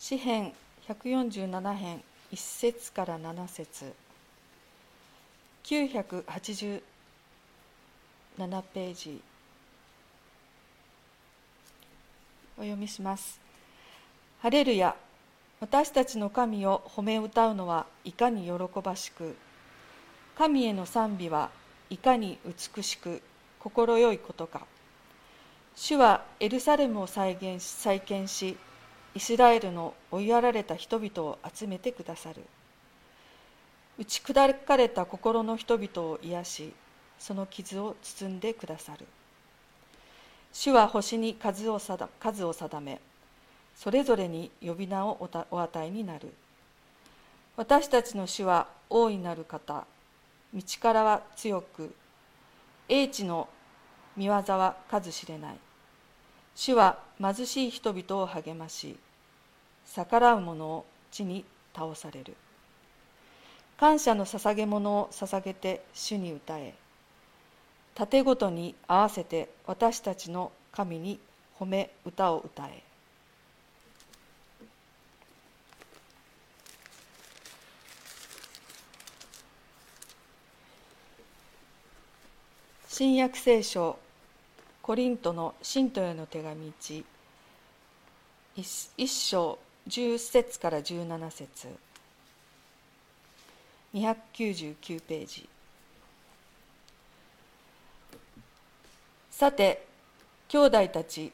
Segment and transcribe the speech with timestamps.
[0.00, 0.54] 詩編
[0.88, 2.02] 147編
[2.32, 3.92] 1節から7節。
[5.62, 6.80] 987
[8.72, 9.20] ページ。
[12.56, 13.38] お読みします。
[14.40, 14.96] ハレルヤ
[15.60, 19.36] 私たちの神を褒め歌うのはいかに喜ばしく
[20.34, 21.50] 神への賛美は
[21.90, 23.20] いかに美しく
[23.58, 24.66] 快いことか。
[25.76, 28.56] 主はエルサレムを再現し再建し
[29.14, 32.42] イスラエルの追いやられた人々を集めてくださる。
[33.98, 36.72] 打ち砕かれた心の人々を癒し
[37.18, 39.06] その傷を包んでくださる。
[40.52, 43.00] 主は星に数を定数を定め
[43.76, 46.32] それぞれに呼び名をお与えになる。
[47.56, 49.84] 私たちの主は大いなる方
[50.54, 51.94] 道からは強く
[52.88, 53.48] 英知の
[54.16, 55.56] 見業は数知れない。
[56.60, 58.94] 主は貧しい人々を励まし
[59.86, 61.42] 逆らう者を地に
[61.74, 62.36] 倒される。
[63.78, 66.74] 感謝の捧げ物を捧げて主に歌え。
[67.94, 71.18] 盾ごとに合わせて私たちの神に
[71.58, 72.82] 褒め歌を歌え。
[82.86, 83.98] 新約聖書
[84.82, 87.04] コリントの信徒への手紙1
[88.96, 91.68] 一章10節から17節。
[93.94, 95.48] 299ページ。
[99.30, 99.86] さて
[100.48, 101.32] 兄弟たち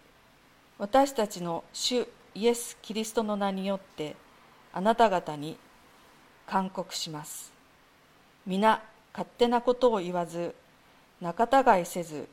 [0.78, 4.14] 私たちの主イエス・キリストの名によって
[4.72, 5.56] あなた方に
[6.46, 7.52] 勧告します。
[8.46, 10.54] 皆勝手なことを言わず
[11.20, 11.44] 仲
[11.78, 12.28] 違いせず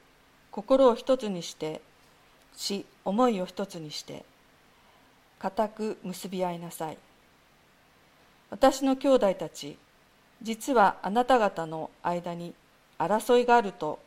[0.54, 1.82] 心を一つにして
[2.56, 4.24] し思いを一つにして
[5.40, 6.98] 固く結び合いなさい。
[8.52, 9.78] 私の兄弟たち
[10.44, 12.54] 実はあなた方の間に
[13.00, 13.98] 争いがあると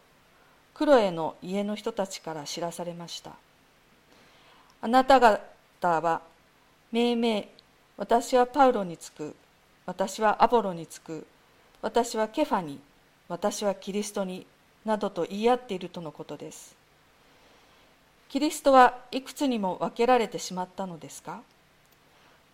[0.72, 3.32] クロエの家の人たちから知らされました。
[4.80, 6.22] あなた方は
[6.92, 7.48] 命名
[7.96, 9.34] 私はパウロにつく
[9.84, 11.26] 私はアポロにつく
[11.82, 12.78] 私はケファに
[13.28, 14.46] 私はキリストに
[14.86, 16.74] などと言い合っているとのことです。
[18.28, 21.42] キリストはいくつにも分けられてしまったのですか？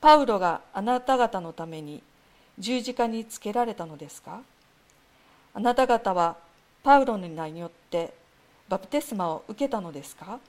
[0.00, 2.02] パウロがあなた方のために
[2.58, 4.40] 十字架につけられたのですか？
[5.54, 6.36] あなた方は
[6.82, 8.12] パウロの名によって
[8.68, 10.40] バプテスマを受けたのですか？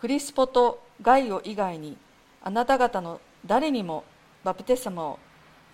[0.00, 1.96] クリスポとガイオ以外に
[2.42, 4.04] あなた方の誰にも
[4.44, 5.18] バプテスマを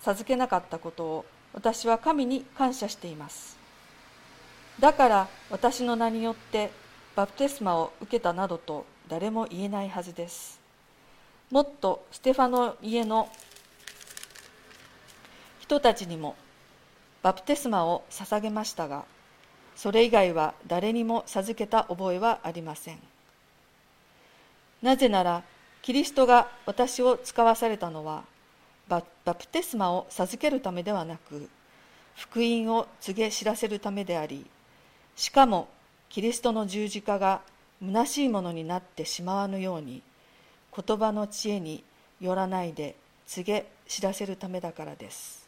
[0.01, 3.62] 授けなかったことを私は神に感謝しています。
[4.79, 6.71] だから私の名によって
[7.15, 10.59] バプテスマを受けたなどと誰も言えないはずです。
[11.51, 13.29] もっとステファの家の
[15.59, 16.35] 人たちにも
[17.21, 19.05] バプテスマを捧げましたが
[19.75, 22.99] それ以外は誰にも授けた覚えはありません。
[24.81, 25.43] なぜなら
[25.81, 28.23] キリストが私を使わされたのは
[28.89, 31.49] バプテスマを授けるためではなく
[32.15, 34.45] 福音を告げ知らせるためであり
[35.15, 35.69] しかも
[36.09, 37.41] キリストの十字架が
[37.81, 40.01] 虚しいものになってしまわぬように
[40.75, 41.83] 言葉の知恵に
[42.19, 42.95] よらないで
[43.27, 45.43] 告げ知らせるためだからです。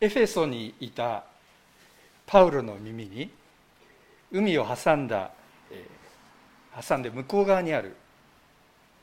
[0.00, 1.24] エフェソにいた
[2.26, 3.30] パウロの耳に
[4.32, 5.30] 海を挟んだ、
[5.70, 5.86] え、
[6.86, 7.96] 挟んで向こう側にある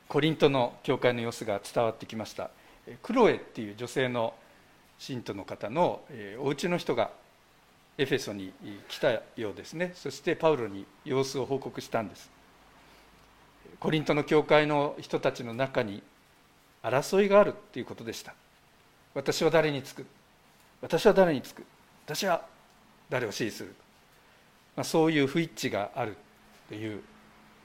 [0.08, 2.50] コリントの教会の様子が伝わってきました。
[3.02, 4.34] クロエっていう女性の
[4.98, 7.10] 信徒の方の、えー、お家の人が
[7.96, 8.52] エフェソに
[8.88, 9.92] 来たようですね。
[9.94, 12.30] そしてパウロに様子を報告したんです。
[13.80, 16.02] コリントの教会の人たちの中に
[16.82, 18.34] 争いがあるっていうことでした。
[19.14, 20.06] 私は誰につく？
[20.80, 21.64] 私は誰につく？
[22.04, 22.44] 私は
[23.12, 23.74] 誰を支持する、
[24.74, 26.16] まあ、そういう不一致がある
[26.66, 27.02] という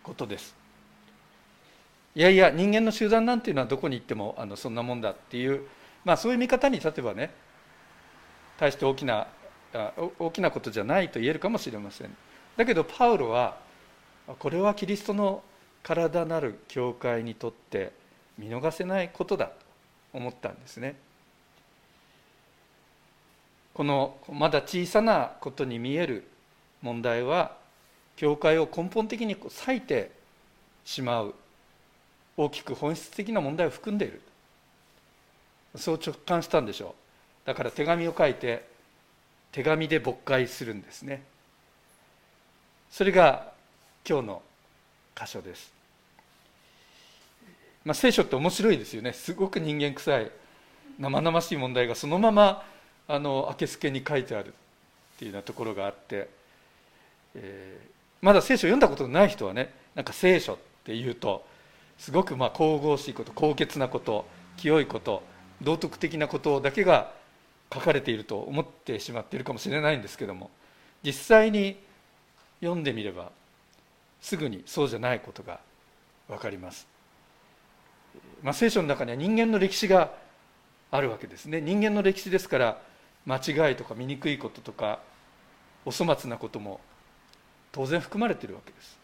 [0.03, 0.53] ことです。
[2.15, 5.61] いやいや人間の集団なんていうのはどこに行ってもあのそんなもんだっていう、
[6.03, 7.31] まあ、そういう見方に立てばね
[8.57, 9.27] 大して大きな
[10.19, 12.13] 大きなことじゃないと言えるかもしれません。
[12.57, 13.57] だけどパウロは
[14.39, 15.43] これはキリストの
[15.81, 17.93] 体なる教会にとって
[18.37, 19.53] 見逃せないことだと
[20.11, 20.97] 思ったんですね。
[23.77, 26.27] このまだ小さなことに見える
[26.81, 27.55] 問題は
[28.15, 30.09] 教会を根本的に裂いて
[30.83, 31.35] しまう
[32.35, 34.19] 大きく本質的な問題を含んでいる。
[35.75, 36.95] そう直感したんでしょ
[37.45, 37.47] う。
[37.47, 38.67] だから手紙を書いて
[39.51, 41.21] 手紙で勃会するんですね。
[42.89, 43.51] それが
[44.09, 44.41] 今日の
[45.15, 45.71] 箇所です、
[47.85, 49.13] まあ、聖書って面白いですよね。
[49.13, 50.31] すごく人間臭い
[50.97, 52.65] 生々しい問題がそのまま
[53.07, 54.51] あの明けすけに書いてあるっ
[55.17, 56.29] ていうようなところがあって、
[57.35, 57.89] えー、
[58.21, 61.45] まだ聖書を読んだことのない人はねなんか聖書っていうと
[61.97, 64.25] すごくまあ神々しいこと高潔なこと
[64.57, 65.23] 清いこと
[65.61, 67.11] 道徳的なことだけが
[67.73, 70.49] 書かれていると思ってしまっているかもしれないんですけども
[71.03, 71.77] 実際に
[72.61, 73.31] 読んでみれば
[74.21, 75.59] すぐにそうじゃないことが
[76.27, 76.87] 分かります、
[78.41, 80.11] まあ、聖書の中には人間の歴史が
[80.91, 81.59] あるわけですね。
[81.59, 82.81] 人間の歴史ですから
[83.27, 84.99] 間違いとか醜いこととか
[85.85, 86.79] お粗末なことも
[87.73, 88.97] 当然含まれているわけです。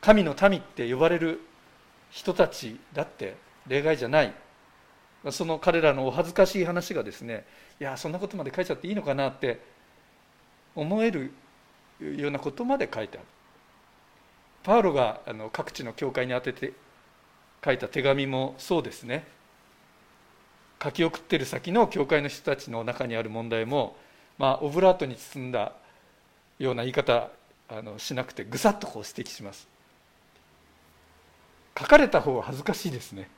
[0.00, 1.40] 神の民って呼ばれる
[2.10, 4.34] 人たちだって例外じゃない。
[5.30, 7.44] その彼らのお恥ずかしい話がですね
[7.78, 9.60] いやそんなことまで書いちゃっていいのかなって
[10.74, 11.32] 思える
[12.00, 13.26] ようなことまで書いてある。
[14.62, 16.72] パウロがあの各地の教会に宛てて
[17.64, 19.26] 書いた手紙もそうですね。
[20.82, 23.96] 書き送ってる先の教会の人たちの中にある問題も、
[24.38, 25.72] まあ、オブラートに包んだ
[26.58, 27.28] ような言い方
[27.68, 29.68] あのしなくてぐさっとこう指摘します。
[31.78, 33.28] 書かれた方は恥ずかしいですね。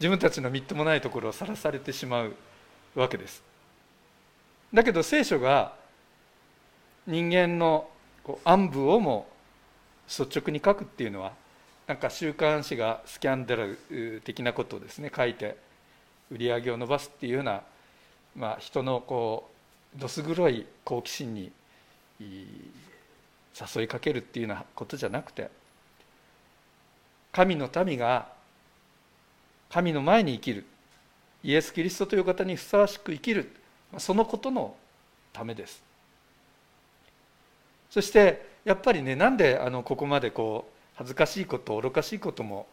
[0.00, 2.34] 自分たちのみっともないところをさらされてしまう
[2.94, 3.42] わけです。
[4.72, 5.74] だけど聖書が
[7.06, 7.88] 人間の
[8.44, 9.28] 暗部をも
[10.08, 11.32] 率直に書くっていうのは
[11.86, 15.56] なんか週刊誌がスキャンダル的なことをですね書いて
[16.30, 17.62] 売り上げを伸ばすっていうような、
[18.36, 19.50] まあ、人のこ
[19.96, 21.52] うどす黒い好奇心に
[22.20, 25.50] 誘いかけるっていうようなことじゃなくて
[27.32, 28.28] 神の民が
[29.70, 30.64] 神の前に生きる
[31.42, 33.50] イエス・キリストという方にふさわしく生きる
[33.98, 34.74] そのことの
[35.32, 35.82] ためです。
[37.90, 42.66] そしてやっぱりねなんであのここまでこう恥ずかしいこと愚かしいことも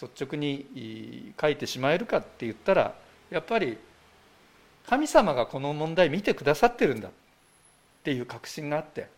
[0.00, 2.94] 率直に書いてしまえるかって言ったら
[3.30, 3.78] やっぱり
[4.88, 7.10] 神様がこの問題見てくださってるんだっ
[8.02, 9.08] ていう確信があって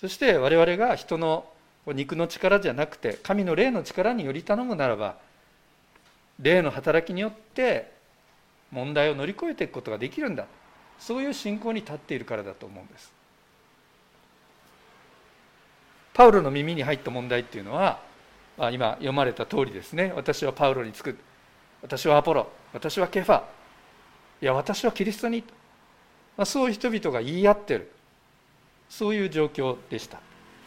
[0.00, 1.46] そして我々が人の
[1.86, 5.16] 肉の力じゃなくて神の霊の力により頼むならば
[6.40, 7.92] 霊の働きによって
[8.70, 10.46] 問題を乗り越えていくことができるんだ。
[10.98, 13.12] そういう信仰に立っているからだと思うんです。
[16.14, 18.00] パウロの耳に入った問題っていうのは
[18.56, 20.12] まあ、今読まれた通りですね。
[20.14, 21.16] 私はパウロにつく。
[21.82, 22.50] 私はアポロ。
[22.72, 23.42] 私はケファ。
[24.42, 25.44] いや私はキリストに、
[26.36, 27.90] まあ、そういう人々が言い合ってる。
[28.88, 30.20] そういう状況でした、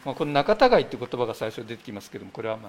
[0.04, 2.68] まあ、この仲違いっていう言葉が最初出てきますけどもこれは、ま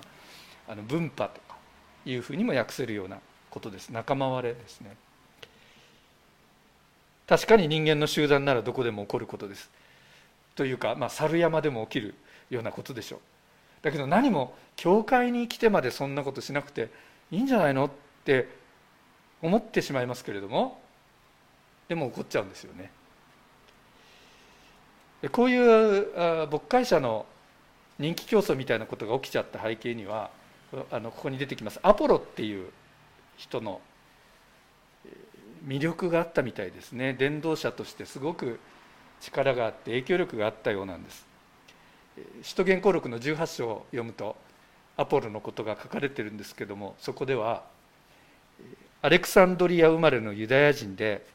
[0.68, 1.58] あ、あの分派とか
[2.06, 3.20] いうふうにも訳せるような
[3.50, 3.90] ことです。
[3.90, 4.96] 仲間割れですね。
[7.28, 9.70] 確かに人間の集団ならどこでも起こることです。
[10.56, 12.16] というか、まあ、猿山でも起きる
[12.50, 13.20] ようなことでしょう。
[13.81, 16.89] だけど何も教会に来てまでそんなことしなくて
[17.31, 17.89] いいんじゃないのっ
[18.25, 18.48] て
[19.42, 20.80] 思ってしまいますけれども
[21.88, 22.92] でも起こっちゃうんですよね。
[25.31, 27.25] こういう牧会者の
[28.00, 30.31] 人気競争みたいなことが起きちゃった背景には
[30.89, 31.80] あのここに出てきます。
[31.84, 32.72] アポロっていう
[33.38, 33.82] 人の
[35.67, 37.13] 魅力があったみたいですね。
[37.13, 38.60] 伝道者としてすごく
[39.20, 41.31] 力があって影響力があったようなんです。
[42.44, 44.36] 使徒言行録の18章を読むと
[44.98, 47.63] アポロのことが書かれてるんですけどもそこでは
[49.01, 51.25] アレクサンドリア生まれのユダヤ人で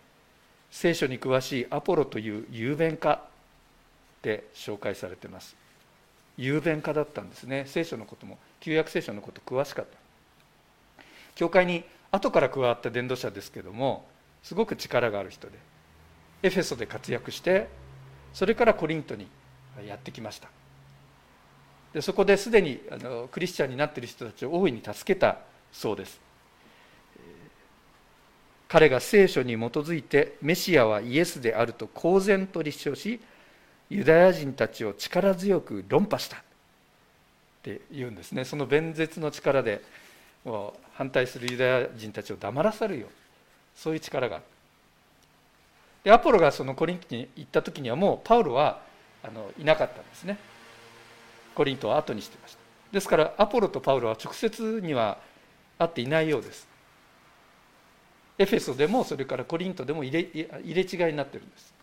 [0.71, 3.23] 聖書に詳しいアポロという雄弁家
[4.23, 5.57] で紹介されてます。
[6.37, 7.65] 雄弁家だったんですね。
[7.67, 11.03] 聖書のことも旧約聖書のこと詳しかった。
[11.35, 14.07] 教会に後から加わった伝道者ですけども
[14.43, 15.59] すごく力がある人で
[16.43, 17.69] エフェソで活躍して
[18.33, 19.27] それからコリントに
[19.87, 20.49] やってきました。
[21.97, 25.39] でそこですでにあのクリスチャンになっている人たちを大いに助けた
[25.73, 26.21] そうです。
[28.69, 33.19] 彼が聖書に基づいてメシアはイエスであると公然と立証し
[33.89, 36.37] ユダヤ人たちを力強く論破した。
[36.37, 36.41] っ
[37.63, 38.45] て言うんですね。
[38.45, 39.81] その弁舌の力で
[40.93, 43.07] 反対するユダヤ人たちを黙らさるよ。
[43.75, 44.37] そういう力が。
[44.37, 44.45] ある
[46.05, 48.83] でアポロがそのコリントに行った時にはもうパウロは
[49.23, 50.37] あのいなかったんですね。
[51.57, 52.61] コリントは後にしてました。
[52.93, 55.19] ですからアポロとパウロは直接には
[55.79, 56.69] 会っていないようです。
[58.39, 61.75] エフェソでもそれからコリントでも入れ入れ違いになってるんです。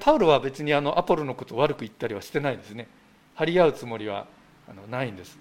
[0.00, 2.88] パウロは別にあのアポロのことを悪く言ったりはしてないんですね。
[3.36, 4.26] 張り合うつもりは
[4.68, 5.38] あのないんです。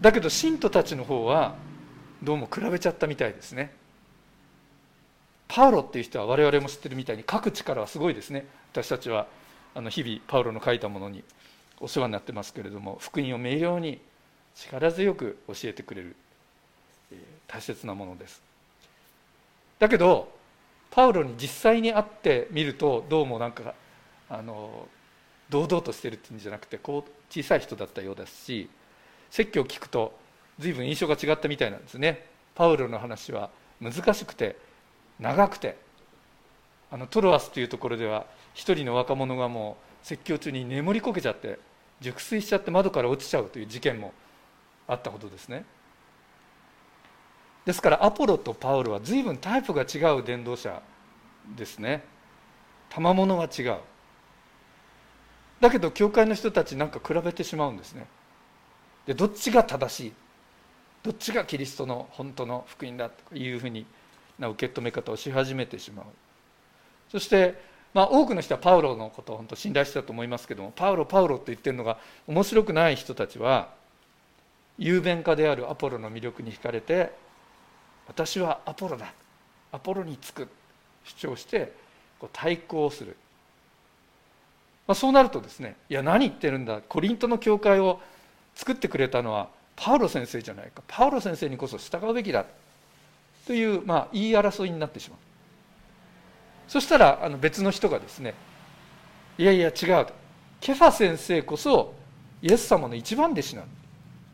[0.00, 1.56] だけど信徒たちの方は
[2.22, 3.74] どうも比べちゃったみたいですね。
[5.46, 8.46] パウロっていう人は我々も知ってるみたいに書く力はすごいですね。
[8.72, 9.26] 私たちは。
[9.74, 11.24] あの日々パウロの書いたものに
[11.80, 14.00] お世話になってますけれども福音を明瞭に
[14.54, 16.16] 力強く教えてくれる
[17.48, 18.42] 大切なものです。
[19.78, 20.32] だけど
[20.90, 23.74] パウロに実際に会ってみるとどうもなんか
[24.30, 24.88] あの
[25.50, 28.70] 堂々としてるっていうんじゃなくてこう小さい人だったようですし
[29.30, 30.16] 説教を聞くと
[30.58, 32.26] 随分印象が違ったみたいなんですね。
[32.54, 33.50] パウロの話は
[33.80, 34.56] 難しくて
[35.18, 35.76] 長くて
[36.94, 38.24] あのトロアスというところでは
[38.54, 41.58] 一人の若者がもう説教中に眠りこけちゃって
[42.00, 44.12] 熟睡しちゃって窓から落ちちゃうという事件も
[44.86, 45.64] あったほどですね。
[47.64, 50.80] ですからアポロとパウロは随分タイプが違う伝道者
[51.56, 52.04] ですね。
[52.90, 53.78] 賜物は違う。
[55.60, 58.06] だけど教会の人たちなんか比べてしまうんですね。
[59.04, 60.12] でどっちが正しい？
[61.02, 63.84] どっちがキリストの本当の福音だというふう
[64.38, 66.06] な受け止め方をし始めてしまう。
[67.10, 67.54] そして
[67.92, 73.68] まあ多くの人はパウロのことを本当信頼してたと思いますけどもパウロパウロと言ってるのが面白くない人たちは
[74.78, 77.12] 雄弁家であるアポロの魅力に惹かれて
[78.08, 79.12] 私はアポロだ
[79.72, 80.48] アポロにつく
[81.04, 81.72] 主張して
[82.18, 83.16] こう対抗する、
[84.86, 88.00] まあ、そうなるとですねいや何言ってるんだコリントの教会を
[88.54, 92.44] 作ってくれたのはパウロ先生じゃないかパウロ先生にこそ従うべきだ
[93.46, 95.18] という、まあ、言い争いになってしまう。
[96.68, 98.34] そしたらあの別の人がですね
[99.38, 100.12] いやいや違うと。
[100.60, 101.94] ケファ先生こそ
[102.40, 103.64] イエス様の一番弟子なん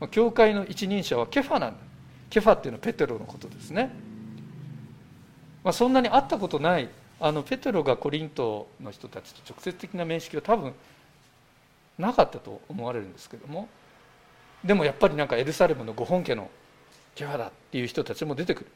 [0.01, 0.09] だ。
[0.09, 1.77] 教会の一人者はケファなんだ。
[2.31, 3.91] ケファっていうのはペテロのことですね、
[5.65, 10.73] まあ、そんなに会ったことないあのペテロがコリントの人たちと直接的な面識は多分
[11.99, 13.69] なかったと思われるんですけども。
[14.65, 16.51] でもやっぱりなんかエルサレムのご本家の
[17.15, 18.67] ケファだっていう人たちも出てくる。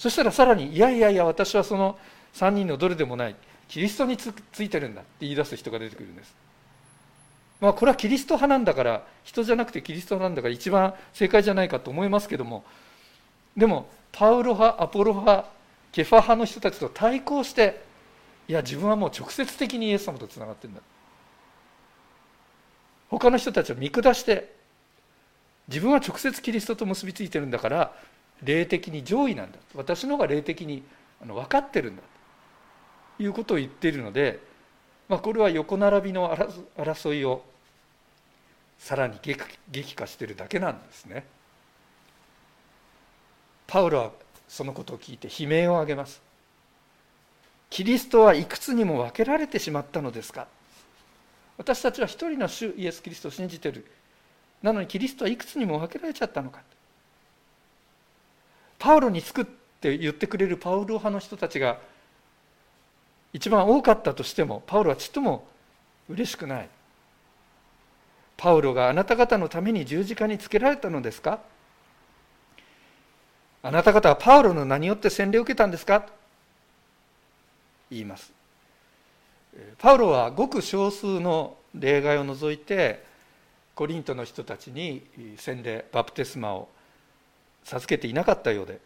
[0.00, 1.98] そしたらさらにいやいやいや私はその
[2.32, 3.36] 3人のどれでもない
[3.68, 6.34] キリストにつついてるんだって言い出す人が出てくるんです。
[7.60, 12.64] まあこれはキリスト派なんだから人じゃなくてキリスト派なんだから一番正解じゃないかと思いますけども
[13.54, 15.46] でもパウロ派アポロ派
[15.92, 17.82] ケファ派の人たちと対抗して
[18.48, 20.80] いや自分はもう直接的にイエス様とつながってるんだ。
[23.10, 24.50] 他の人たちを見下して
[25.68, 27.92] 自分は直接キリストと結びついてるんだから
[28.42, 29.58] 霊的に上位なんだ。
[29.74, 30.82] 私の方が霊的に
[31.20, 32.02] 分かってるんだ。
[33.16, 34.40] ということを言っているので、
[35.08, 36.34] まあ、これは横並びの
[36.76, 37.42] 争いを
[38.78, 39.18] さらに
[39.70, 41.26] 激化しているだけなんですね。
[43.66, 44.12] パウロは
[44.48, 46.22] そのことを聞いて悲鳴を上げます。
[47.68, 50.48] キリストはいくつにも分けられてしまったのですか。
[51.58, 53.86] 私たちは一人の主イエス・キリストを信じてる。
[54.62, 56.62] なのにキリストはいくつにも分けられちゃったのか。
[58.80, 61.78] パウロに救って言ってくれるパウロ派の人たちが
[63.32, 65.46] 一番多かったとしてもパウロはちっとも
[66.08, 66.68] 嬉しくない。
[68.36, 71.40] パウロがあなた方のために十字架につけられたのですか？
[73.62, 76.06] あなた方はパウロの名によって洗礼を受けたんですか？
[77.90, 78.32] 言います。
[79.78, 83.04] パウロはごく少数の例外を除いて
[83.74, 85.04] コリントの人たちに
[85.36, 86.68] 洗礼バプテスマを
[87.64, 88.80] 授けていなかったようで、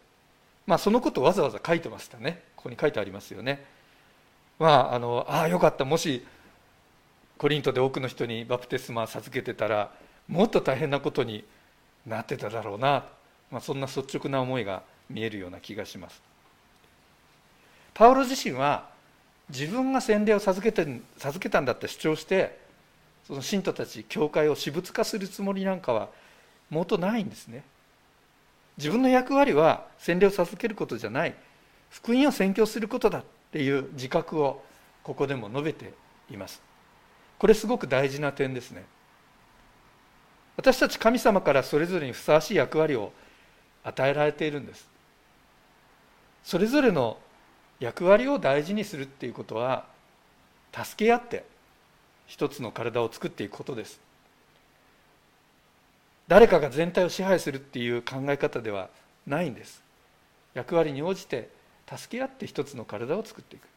[0.67, 2.41] まあ、そのことをわざわざ書いてましたね。
[2.55, 3.63] ここに書いてありますよね。
[4.57, 5.85] まああのああよかった。
[5.85, 6.25] もし
[7.37, 9.91] コリントで多くの人にバプテスマを授けてたら
[10.27, 11.43] もっと大変なことに
[12.05, 13.05] なってただろうな、
[13.51, 16.21] まあ、そんな率直な思いが見えるような気がします。
[17.93, 18.89] パウロ自身は
[19.49, 22.57] 自分が洗礼を授けて授けたんだって主張して
[23.27, 26.09] その信徒たち教会を私物化するつもりなんかは
[26.69, 27.63] もとないんですね。
[28.77, 31.35] 自分の役割は洗礼を授けることじゃない。
[31.89, 34.63] 福音を宣教することだっていう自覚を
[35.03, 35.93] ここでも述べて
[36.29, 36.61] います。
[37.37, 38.85] これすごく大事な点ですね。
[40.57, 43.11] 私たち神様からそれぞれにふさわしい役割を
[43.83, 44.87] 与えられているんです。
[46.43, 47.17] それぞれの
[47.79, 49.85] 役割を大事にするっていうことは
[50.73, 51.45] 助け合って
[52.25, 54.04] 一つの体を作っていくことです。
[56.27, 58.89] 誰かが全体を支配するっていう考え方では
[59.27, 59.83] ないんです。
[60.53, 61.49] 役割に応じて
[61.87, 63.67] 助け合って一つの体を作っていく。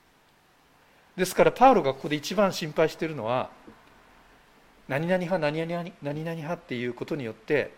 [1.17, 3.51] ですからパウロがここで一番心配しているのは
[4.87, 7.73] 何々派何々派何々派っていうことによって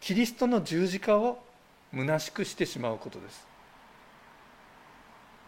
[0.00, 1.38] キリストの十字架を
[1.94, 3.46] 虚しくしてしまうことです。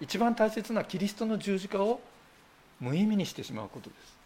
[0.01, 2.01] 一番大切なキリストの十字架を
[2.81, 4.17] 無意味にしてしまうことです。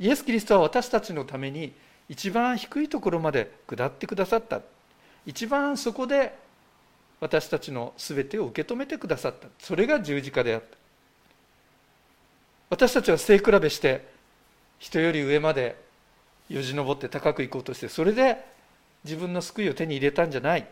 [0.00, 1.72] イエス・キリストは私たちのために
[2.08, 4.60] 一番低いところまで下ってくださった。
[5.26, 6.36] 一番そこで
[7.20, 9.48] 私たちの全てを受け止めてくださった。
[9.58, 10.66] それが十字架であった。
[12.70, 14.06] 私たちは背比べして
[14.78, 15.76] 人より上まで
[16.48, 18.44] よじ登って高く行こうとしてそれで
[19.04, 20.66] 自分の救いを手に入れたんじゃない。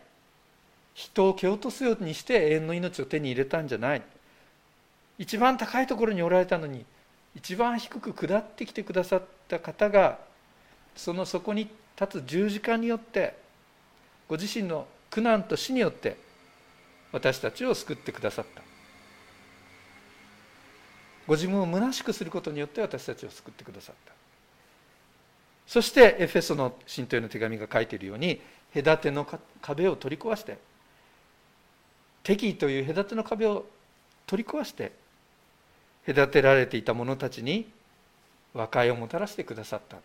[0.95, 4.03] 人を蹴落とすようにして永遠の命を手に入れたんじゃない。
[5.19, 6.85] 一番高いところにおられたのに
[7.35, 10.19] 一番低く下ってきてくださった方が
[10.97, 11.69] その底に
[12.01, 13.37] 立つ十字架によって
[14.29, 16.17] ご自身の苦難と死によって
[17.13, 18.63] 私たちを救ってくださった。
[21.27, 24.13] ご自分を虚しくすることによって私たちを救ってくださった。
[25.67, 28.41] そしてエフェソの信徒への手紙が書いているように
[28.75, 29.27] 隔ての
[29.61, 30.59] 壁を取り壊して
[32.23, 33.65] 敵意という隔ての壁を
[34.27, 34.93] 取り壊して
[36.07, 37.71] 隔てられていた者たちに
[38.55, 39.99] 和解をもたらしてくださった。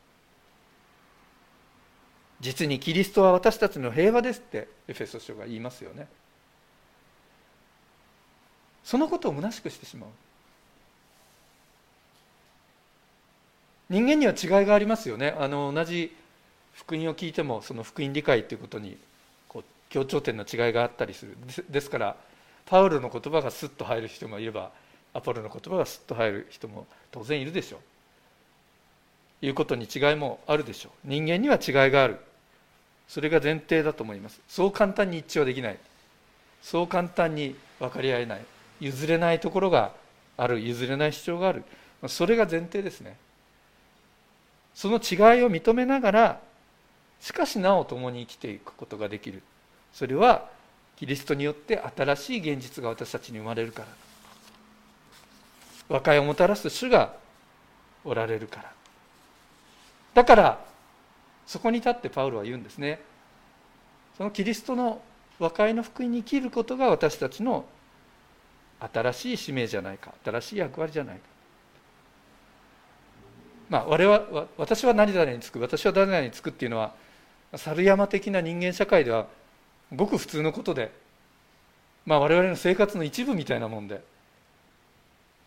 [2.40, 6.08] 実にキリストは私たちの平和ですってエフェソ書が言いますよね。
[8.84, 10.10] そのことを虚しくしてしまう。
[13.90, 15.36] 人間には違いがありますよね。
[15.40, 16.16] あの同じ
[16.74, 18.98] 福音を聞いてもその福音理解ということに
[19.48, 21.38] こう強調点の違いがあったりする。
[21.70, 22.16] ですから
[22.66, 24.72] パウロの言葉がスッと入る人もいれば
[25.14, 27.80] アポロの言葉がスッと入る人も当然いるでしょう。
[29.42, 30.92] いうことに違いもあるでしょう。
[31.08, 32.20] 人間には違いがある。
[33.08, 34.42] それが前提だと思います。
[34.48, 35.78] そう簡単に一致はできない。
[36.62, 38.46] そう簡単に分かり合えない。
[38.80, 39.94] 譲れないところが
[40.38, 40.60] ある。
[40.60, 41.64] 譲れない主張がある。
[42.08, 43.18] それが前提ですね。
[44.76, 46.40] その違いを認めながら
[47.20, 49.42] しかしなお共に生きていくことができる。
[49.94, 50.50] それは
[50.98, 53.88] キリストによって新しい現実が私たちに生まれるから。
[55.90, 57.14] 和解をもたらす主が
[58.04, 58.72] おられるから。
[60.18, 60.66] だから
[61.46, 63.00] そこに立ってパウロは言うんですね。
[64.18, 65.00] そのキリストの
[65.38, 67.66] 和解の福音に生きることが私たちの
[68.80, 71.22] 新しい使命じゃないか新しい役割じゃないか。
[73.70, 76.96] まあ我々私は何々につく私は誰々につくっていうのは
[77.56, 79.28] 猿山的な人間社会では
[79.96, 80.92] ごく普通のことで、
[82.08, 84.04] まあ、我々の生活の一部みたいなもんで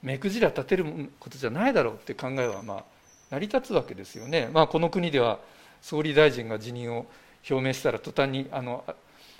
[0.00, 2.99] 目くじら立てることじゃないだろうって考えはまあ
[3.30, 4.48] 成り立つわけですよね。
[4.52, 5.38] まあ、この国では
[5.80, 7.06] 総理大臣が辞任を
[7.48, 8.84] 表明したら途端にあの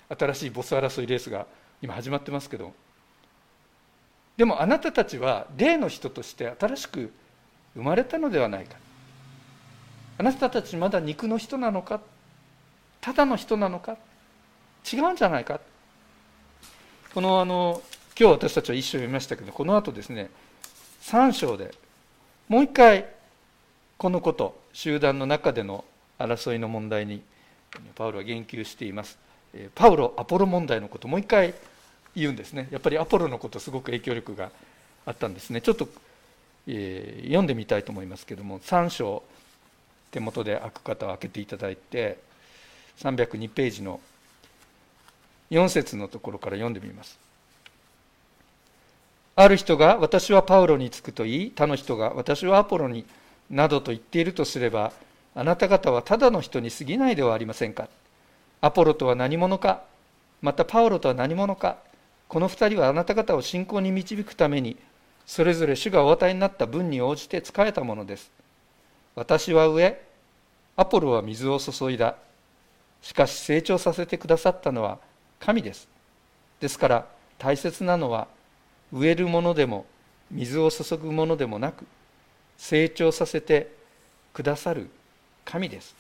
[0.09, 1.47] 新しいボス争いレースが
[1.83, 2.73] 今始まってますけど。
[4.37, 7.13] でもあなたたちは例の人として新しく
[7.75, 8.77] 生まれたのではないか。
[10.19, 12.01] あなたたちまだ肉の人なのか。
[13.01, 13.97] ただの人なのか。
[14.91, 15.61] 違うんじゃないか。
[17.13, 17.83] このあの
[18.19, 20.31] 今日私たちは一章読みましたけどこの後ですね
[21.03, 21.75] 3章で
[22.49, 23.07] もう一回
[24.01, 25.85] このこと集団の中での
[26.19, 27.21] 争いの問題に
[27.95, 29.19] パウロは言及しています。
[29.75, 31.53] パウロアポロ問題のこともう一回
[32.17, 32.69] 言うんですね。
[32.71, 34.53] やっぱりアポロのことすごく影響力が
[35.05, 35.61] あったんですね。
[35.61, 35.87] ちょっと、
[36.67, 39.23] えー、読んでみたいと思いますけども3章
[40.13, 42.17] 手元で開く方は開けていただいて
[43.01, 44.01] 302ページの
[45.51, 47.19] 4節のところから読んでみます。
[49.37, 53.05] ある人が私はパウロにつくと言い他の人が私はアポロに
[53.51, 54.93] などと言っているとすれば
[55.35, 57.89] あなた方はただの人に過ぎないではありませんか。
[58.61, 59.83] アポロとは何者か
[60.43, 61.79] またパウロとは何者か
[62.29, 64.77] この二人はあなた方を信仰に導くために
[65.27, 68.31] それぞれ主がお与えになった分に応じて仕えたものです。
[69.15, 70.01] 私は上
[70.77, 72.17] アポロは水を注いだ。
[73.03, 74.99] しかし成長させてくださったのは
[75.39, 75.89] 神です。
[76.61, 77.07] ですから
[77.39, 78.29] 大切なのは
[78.93, 79.87] 植えるものでも
[80.31, 81.87] 水を注ぐものでもなく
[82.61, 83.73] 成長させて
[84.35, 84.91] くださる
[85.47, 85.97] 神です。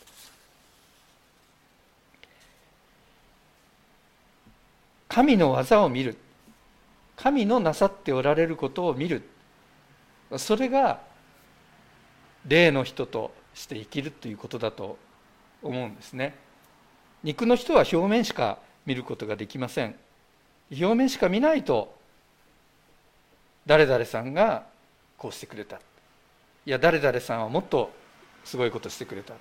[5.08, 6.18] 神の技を見る。
[7.16, 9.22] 神のなさっておられることを見る。
[10.36, 11.00] それが
[12.46, 14.98] 霊の人として生きるということだと
[15.62, 16.36] 思うんですね。
[17.24, 19.96] 肉の人は表面しか見ることができません。
[20.70, 21.96] 表面しか見ないと
[23.64, 24.66] 誰々さんが
[25.16, 25.80] こうしてくれた。
[26.66, 27.90] いや誰々さんはもっと
[28.44, 29.34] すごいことしてくれた。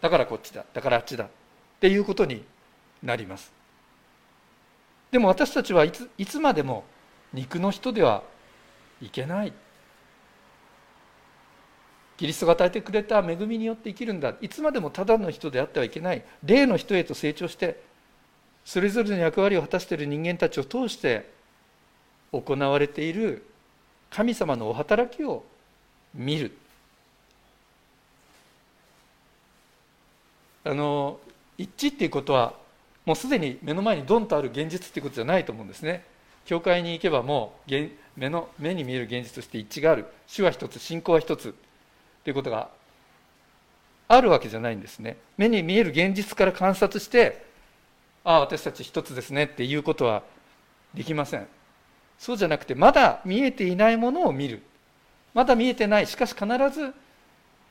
[0.00, 0.64] だからこっちだ。
[0.72, 1.24] だからあっちだ。
[1.24, 1.28] っ
[1.80, 2.44] ていうことに
[3.02, 3.52] なります。
[5.10, 6.84] でも私たちはいついつまでも
[7.32, 8.22] 肉の人では
[9.00, 9.52] いけない。
[12.16, 14.34] キリストが与えてくれた恵みによって生きるんだ。
[14.40, 16.24] いつまでもただの人であってはいけない。
[16.44, 17.82] 霊の人へと成長して
[18.64, 21.30] それぞれの役割を果たしている人間たちを通して
[22.32, 23.44] 行われている
[24.10, 25.44] 神様のお働きを
[26.14, 26.52] 見る。
[30.64, 31.18] あの
[31.58, 32.54] 一致っていうことは
[33.04, 36.04] もうすでに目の前にドンとある現実っていうことじゃないと思うんですね。
[36.44, 37.70] 教会に行けばもう
[38.16, 40.06] 目の目に見える現実として一致がある。
[40.26, 41.54] 主は一つ信仰は一つ。
[42.24, 42.68] ということが
[44.06, 45.16] あるわけじゃないんですね。
[45.36, 47.44] 目に見える現実から観察して
[48.24, 50.22] ああ私たち一つですねっていうことは
[50.94, 51.48] できません。
[52.18, 54.62] そうじゃなくてまだ見えていないものを見る。
[55.34, 56.06] まだ見えてない。
[56.06, 56.94] しかし必ず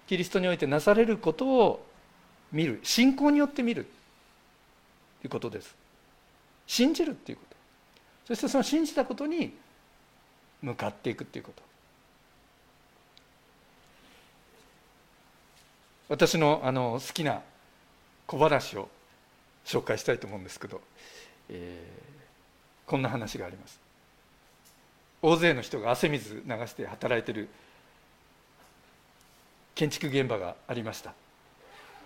[0.07, 1.85] キリストにおいてなされることを
[2.51, 2.79] 見る。
[2.83, 3.85] 信仰によって見る。
[5.21, 5.75] ということです。
[6.67, 7.55] 信じるっていうこと。
[8.27, 9.53] そしてその信じたことに
[10.61, 11.61] 向かっていくっていうこと。
[16.09, 17.41] 私のあの好きな
[18.27, 18.89] 小話を
[19.65, 20.81] 紹介したいと思うんですけど、
[21.49, 23.80] えー、こんな話があります。
[25.21, 27.47] 大勢の人が汗水流して働いてる
[29.75, 31.13] 建築現場がありました。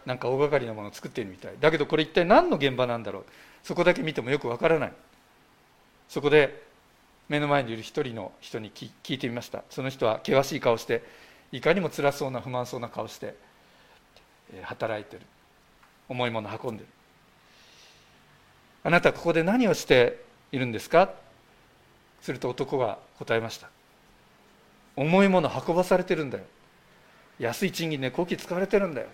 [0.05, 1.53] なんか大掛かりなものを作っているみたい。
[1.59, 3.25] だけどこれ一体何の現場なんだろう。
[3.63, 4.93] そこだけ見てもよくわからない。
[6.09, 6.63] そこで
[7.27, 9.63] 目の前にいる一人の人に聞いてみました。
[9.69, 11.03] その人は険しい顔して
[11.51, 13.35] いかにも辛そうな不満そうな顔して
[14.61, 15.21] 働いてる。
[16.07, 16.89] 重いもの運んでる。
[18.83, 21.09] あなたここで何をしているんですか？
[22.25, 23.69] すると男が答えました。
[24.95, 26.43] 重いもの運ばされてるんだよ。
[27.37, 29.07] 安い賃金でこき使われてるんだよ、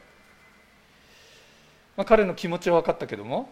[1.97, 3.50] まあ、彼の気持ちは分かったけども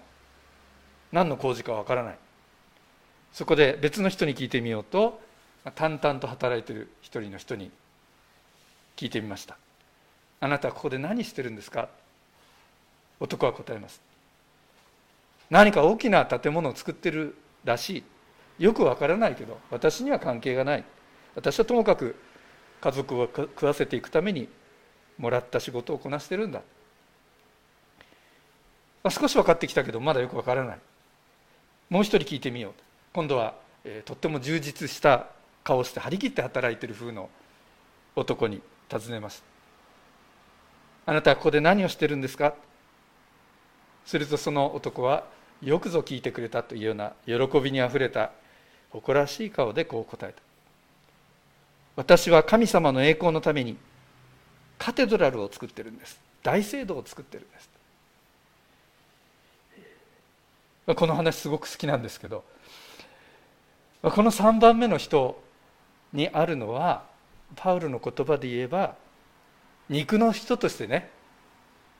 [1.12, 2.18] 何の工事か分からない。
[3.34, 5.20] そこで別の人に聞いてみようと
[5.76, 7.70] 淡々と働いてる一人の人に
[8.96, 9.58] 聞いてみました。
[10.40, 11.90] あなたはここで何してるんですか？
[13.20, 14.00] 男は答えます。
[15.50, 18.04] 何か大きな建物を作ってるらしい。
[18.60, 20.84] よくわからないけど私には関係がない。
[21.36, 22.16] 私はともかく
[22.82, 24.50] 家族を食わせていくために
[25.18, 26.62] もらった仕事をこなしてるんだ、
[29.04, 30.80] まあ、少し分かってきたけどまだよくわからない。
[31.90, 32.74] もう一人聞いてみよう。
[33.14, 35.28] 今度は、えー、とっても充実した
[35.64, 37.30] 顔して張り切って働いてる風の
[38.16, 39.42] 男に尋ねまし
[41.06, 41.12] た。
[41.12, 42.54] あなたはここで何をしてるんですか？
[44.06, 45.26] するとその男は
[45.62, 48.32] よくぞ聞いてくれたというような喜びにあふれた
[48.92, 50.42] 誇らしい顔でこう答えた。
[51.96, 53.78] 私は神様の栄光のために
[54.78, 56.20] カテドラルを作ってるんです。
[56.42, 57.70] 大聖堂を作ってるんです。
[60.96, 62.44] この話すごく好きなんですけど
[64.02, 65.40] この3番目の人
[66.14, 67.04] にあるのは
[67.56, 68.96] パウルの言葉で言えば
[69.88, 71.12] 肉の人としてね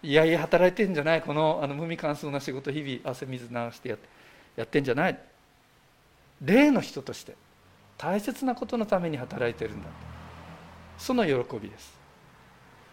[0.02, 1.22] いやいや働いてんじゃない。
[1.22, 4.08] このあの無味乾燥な仕事日々汗水流してやって
[4.56, 5.20] やってんじゃない。
[6.42, 7.36] 霊の人として
[7.98, 9.90] 大切なことのために働いているんだ
[10.98, 11.98] その喜びです。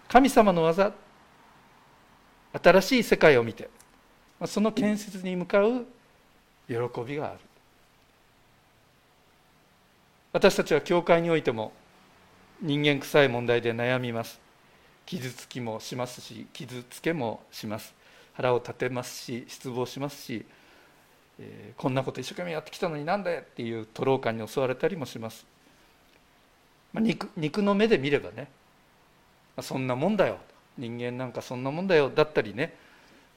[0.08, 0.92] 神様の技
[2.62, 3.68] 新しい世界を見て
[4.46, 5.86] その建設に向かう
[6.68, 6.74] 喜
[7.06, 7.38] びがある。
[10.32, 11.72] 私たちは教会においても
[12.60, 14.40] 人間臭い問題で悩みます。
[15.06, 17.94] 傷つきもしますし傷つけもします。
[18.34, 20.44] 腹を立てますし失望しますし、
[21.38, 25.46] えー、こんなこと一生懸命やってきたのになんだよっていう徒労感に襲われたりもします、
[26.92, 28.48] まあ、肉肉の目で見ればね、
[29.56, 30.38] まあ、そんなもんだよ。
[30.78, 32.74] 人間なんかそんなもんだよだったりね、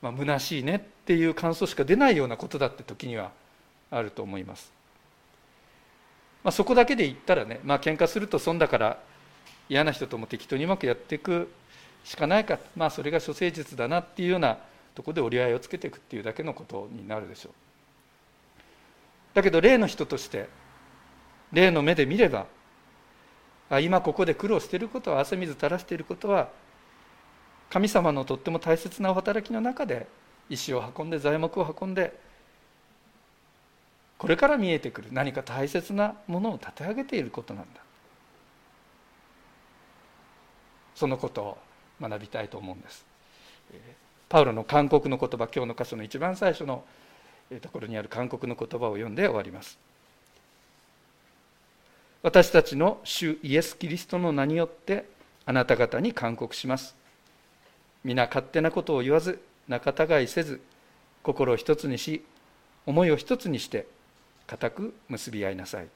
[0.02, 3.32] まあ、虚しいねっていう感想しか出ないようなことだって時には
[3.92, 4.74] あると思います、
[6.44, 9.00] まあ、そこだけで言ったらねまあ喧嘩すると損だから
[9.70, 11.50] 嫌な人とも適当にうまくやっていく
[12.04, 12.60] しかないか。
[12.76, 14.58] まあそれが処世術だなっていうような
[14.96, 17.54] ところで折り合いをつけていくっていうだけのことになるでしょう。
[19.34, 20.50] だけど例の人として
[21.52, 22.46] 例の目で見れば
[23.70, 26.50] あ今ここで苦労していることは汗水垂らしていることは
[27.70, 30.08] 神様のとっても大切なお働きの中で
[30.50, 32.20] 石を運んで材木を運んで
[34.18, 37.82] これから見えてくる何か大切なものを立て上げていることなんだ。
[40.94, 41.58] そのことを
[42.02, 43.06] 学びたいと思うんです。
[44.28, 46.84] パウロの勧告の言葉今日の箇所の一番最初の
[47.62, 49.80] ところにある勧告の言葉を読んで終わります。
[52.22, 55.06] 私たちの主イエス・キリストの名によって
[55.46, 56.96] あなた方に勧告します。
[58.04, 60.62] 皆勝手なことを言わず仲違いせず
[61.24, 62.24] 心を一つにし
[62.86, 63.88] 思いを一つにして
[64.48, 65.88] 固く結び合いなさい。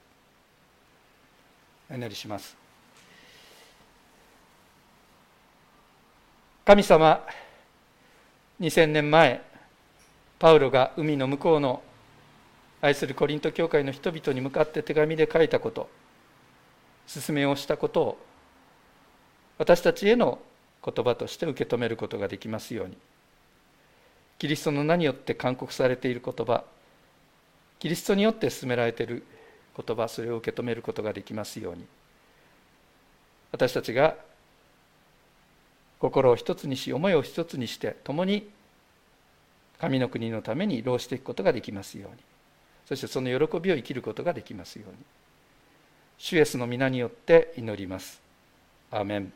[1.90, 2.56] お祈りします。
[6.64, 7.22] 神様
[8.60, 9.42] 2000年前
[10.38, 11.82] パウロが海の向こうの
[12.80, 15.88] 愛するコリント教会の人々に向かって手紙で書いたこと
[17.12, 18.18] 勧めをしたことを
[19.58, 20.40] 私たちへの
[20.84, 22.98] 言葉として受け止めることができますように。
[24.38, 26.64] キリストの名によって勧告されている言葉
[27.78, 29.24] キリストによって進められている
[29.76, 31.86] 言葉それを受け止めることができますように。
[33.52, 34.16] 私たちが
[36.00, 38.50] 心を一つにし思いを一つにして共に
[39.78, 42.22] 神の国のために労していくことができますように。
[42.86, 44.96] そしてその喜びを生きることができますように。
[46.18, 48.20] 主イエスの皆によって祈ります。
[48.90, 49.32] アーメン。